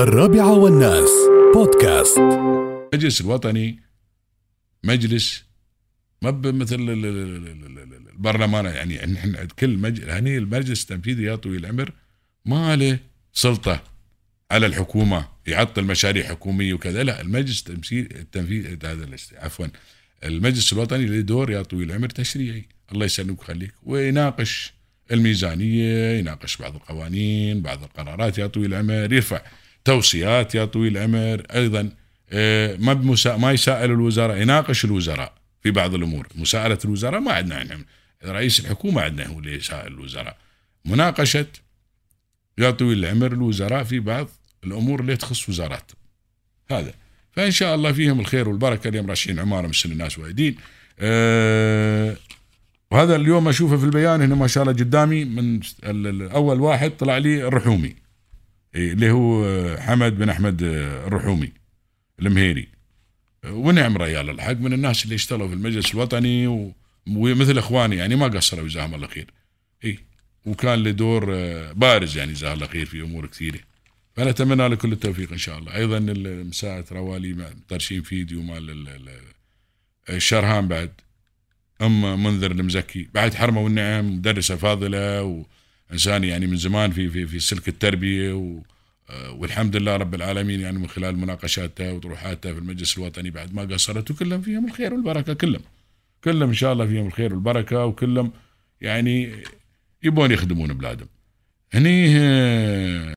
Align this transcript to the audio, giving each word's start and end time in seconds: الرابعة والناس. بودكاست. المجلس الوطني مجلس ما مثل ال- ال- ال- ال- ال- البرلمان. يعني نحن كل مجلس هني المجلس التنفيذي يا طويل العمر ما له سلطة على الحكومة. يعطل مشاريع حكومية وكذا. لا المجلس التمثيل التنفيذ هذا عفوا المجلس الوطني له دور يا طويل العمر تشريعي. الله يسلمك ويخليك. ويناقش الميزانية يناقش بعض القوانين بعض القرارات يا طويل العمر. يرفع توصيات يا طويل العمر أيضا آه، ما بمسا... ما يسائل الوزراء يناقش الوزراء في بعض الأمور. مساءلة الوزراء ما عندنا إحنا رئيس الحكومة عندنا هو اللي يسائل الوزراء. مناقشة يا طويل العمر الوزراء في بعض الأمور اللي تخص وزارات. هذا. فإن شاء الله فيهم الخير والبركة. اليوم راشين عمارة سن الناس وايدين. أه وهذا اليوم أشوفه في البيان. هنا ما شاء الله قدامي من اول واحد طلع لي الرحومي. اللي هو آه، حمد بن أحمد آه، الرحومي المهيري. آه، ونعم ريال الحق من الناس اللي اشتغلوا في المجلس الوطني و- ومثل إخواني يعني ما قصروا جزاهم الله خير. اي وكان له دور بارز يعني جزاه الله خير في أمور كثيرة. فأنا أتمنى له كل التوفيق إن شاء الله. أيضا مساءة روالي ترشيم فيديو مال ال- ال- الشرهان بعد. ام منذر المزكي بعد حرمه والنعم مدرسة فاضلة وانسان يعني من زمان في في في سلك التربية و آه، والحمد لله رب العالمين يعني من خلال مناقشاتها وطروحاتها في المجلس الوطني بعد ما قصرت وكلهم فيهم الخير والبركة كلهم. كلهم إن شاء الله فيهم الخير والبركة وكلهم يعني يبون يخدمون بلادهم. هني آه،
الرابعة 0.00 0.52
والناس. 0.52 1.10
بودكاست. 1.54 2.18
المجلس 2.18 3.20
الوطني 3.20 3.78
مجلس 4.84 5.44
ما 6.22 6.30
مثل 6.30 6.74
ال- 6.74 6.90
ال- 6.90 7.06
ال- 7.06 7.48
ال- 7.48 7.78
ال- 7.78 8.08
البرلمان. 8.12 8.64
يعني 8.64 8.96
نحن 9.12 9.46
كل 9.58 9.78
مجلس 9.78 10.08
هني 10.08 10.38
المجلس 10.38 10.82
التنفيذي 10.82 11.22
يا 11.22 11.36
طويل 11.36 11.64
العمر 11.64 11.92
ما 12.44 12.76
له 12.76 12.98
سلطة 13.32 13.82
على 14.50 14.66
الحكومة. 14.66 15.28
يعطل 15.46 15.84
مشاريع 15.84 16.28
حكومية 16.28 16.74
وكذا. 16.74 17.02
لا 17.02 17.20
المجلس 17.20 17.60
التمثيل 17.60 18.08
التنفيذ 18.16 18.86
هذا 18.86 19.08
عفوا 19.36 19.66
المجلس 20.24 20.72
الوطني 20.72 21.06
له 21.06 21.20
دور 21.20 21.50
يا 21.50 21.62
طويل 21.62 21.90
العمر 21.90 22.08
تشريعي. 22.08 22.64
الله 22.92 23.04
يسلمك 23.06 23.38
ويخليك. 23.40 23.74
ويناقش 23.82 24.72
الميزانية 25.12 26.18
يناقش 26.18 26.56
بعض 26.56 26.74
القوانين 26.74 27.62
بعض 27.62 27.82
القرارات 27.82 28.38
يا 28.38 28.46
طويل 28.46 28.74
العمر. 28.74 29.12
يرفع 29.12 29.42
توصيات 29.90 30.54
يا 30.54 30.64
طويل 30.64 30.96
العمر 30.96 31.42
أيضا 31.54 31.90
آه، 32.32 32.76
ما 32.76 32.92
بمسا... 32.92 33.36
ما 33.36 33.52
يسائل 33.52 33.90
الوزراء 33.90 34.36
يناقش 34.36 34.84
الوزراء 34.84 35.32
في 35.62 35.70
بعض 35.70 35.94
الأمور. 35.94 36.28
مساءلة 36.34 36.78
الوزراء 36.84 37.20
ما 37.20 37.32
عندنا 37.32 37.58
إحنا 37.58 37.84
رئيس 38.24 38.60
الحكومة 38.60 39.02
عندنا 39.02 39.26
هو 39.26 39.38
اللي 39.38 39.54
يسائل 39.54 39.92
الوزراء. 39.92 40.36
مناقشة 40.84 41.46
يا 42.58 42.70
طويل 42.70 43.04
العمر 43.04 43.32
الوزراء 43.32 43.84
في 43.84 44.00
بعض 44.00 44.28
الأمور 44.64 45.00
اللي 45.00 45.16
تخص 45.16 45.48
وزارات. 45.48 45.92
هذا. 46.70 46.92
فإن 47.32 47.50
شاء 47.50 47.74
الله 47.74 47.92
فيهم 47.92 48.20
الخير 48.20 48.48
والبركة. 48.48 48.88
اليوم 48.88 49.06
راشين 49.10 49.38
عمارة 49.38 49.72
سن 49.72 49.92
الناس 49.92 50.18
وايدين. 50.18 50.56
أه 50.98 52.16
وهذا 52.90 53.16
اليوم 53.16 53.48
أشوفه 53.48 53.76
في 53.76 53.84
البيان. 53.84 54.22
هنا 54.22 54.34
ما 54.34 54.46
شاء 54.46 54.62
الله 54.62 54.74
قدامي 54.74 55.24
من 55.24 55.60
اول 56.30 56.60
واحد 56.60 56.90
طلع 56.90 57.18
لي 57.18 57.46
الرحومي. 57.46 58.09
اللي 58.74 59.10
هو 59.10 59.44
آه، 59.44 59.80
حمد 59.80 60.18
بن 60.18 60.28
أحمد 60.28 60.62
آه، 60.62 61.06
الرحومي 61.06 61.52
المهيري. 62.20 62.68
آه، 63.44 63.52
ونعم 63.52 63.96
ريال 63.96 64.30
الحق 64.30 64.52
من 64.52 64.72
الناس 64.72 65.04
اللي 65.04 65.14
اشتغلوا 65.14 65.48
في 65.48 65.54
المجلس 65.54 65.94
الوطني 65.94 66.46
و- 66.46 66.72
ومثل 67.06 67.58
إخواني 67.58 67.96
يعني 67.96 68.16
ما 68.16 68.26
قصروا 68.26 68.68
جزاهم 68.68 68.94
الله 68.94 69.06
خير. 69.06 69.26
اي 69.84 69.98
وكان 70.46 70.82
له 70.82 70.90
دور 70.90 71.24
بارز 71.72 72.16
يعني 72.16 72.32
جزاه 72.32 72.52
الله 72.54 72.66
خير 72.66 72.86
في 72.86 73.00
أمور 73.02 73.26
كثيرة. 73.26 73.58
فأنا 74.16 74.30
أتمنى 74.30 74.68
له 74.68 74.76
كل 74.76 74.92
التوفيق 74.92 75.32
إن 75.32 75.38
شاء 75.38 75.58
الله. 75.58 75.74
أيضا 75.76 75.98
مساءة 76.48 76.84
روالي 76.92 77.54
ترشيم 77.68 78.02
فيديو 78.02 78.42
مال 78.42 78.70
ال- 78.70 78.88
ال- 78.88 79.20
الشرهان 80.16 80.68
بعد. 80.68 80.92
ام 81.82 82.22
منذر 82.24 82.50
المزكي 82.50 83.08
بعد 83.14 83.34
حرمه 83.34 83.60
والنعم 83.60 84.16
مدرسة 84.16 84.56
فاضلة 84.56 85.44
وانسان 85.90 86.24
يعني 86.24 86.46
من 86.46 86.56
زمان 86.56 86.90
في 86.90 87.08
في 87.08 87.26
في 87.26 87.40
سلك 87.40 87.68
التربية 87.68 88.32
و 88.32 88.60
آه، 89.10 89.30
والحمد 89.30 89.76
لله 89.76 89.96
رب 89.96 90.14
العالمين 90.14 90.60
يعني 90.60 90.78
من 90.78 90.88
خلال 90.88 91.18
مناقشاتها 91.18 91.92
وطروحاتها 91.92 92.52
في 92.52 92.58
المجلس 92.58 92.98
الوطني 92.98 93.30
بعد 93.30 93.54
ما 93.54 93.62
قصرت 93.62 94.10
وكلهم 94.10 94.42
فيهم 94.42 94.66
الخير 94.66 94.94
والبركة 94.94 95.34
كلهم. 95.34 95.62
كلهم 96.24 96.48
إن 96.48 96.54
شاء 96.54 96.72
الله 96.72 96.86
فيهم 96.86 97.06
الخير 97.06 97.34
والبركة 97.34 97.84
وكلهم 97.84 98.32
يعني 98.80 99.32
يبون 100.02 100.30
يخدمون 100.32 100.72
بلادهم. 100.72 101.08
هني 101.72 102.18
آه، 102.18 103.08